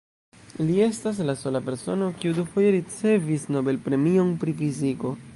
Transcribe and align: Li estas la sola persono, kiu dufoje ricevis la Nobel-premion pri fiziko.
Li 0.69 0.77
estas 0.85 1.17
la 1.29 1.35
sola 1.41 1.59
persono, 1.67 2.07
kiu 2.23 2.33
dufoje 2.37 2.71
ricevis 2.79 3.45
la 3.49 3.57
Nobel-premion 3.59 4.33
pri 4.45 4.57
fiziko. 4.63 5.13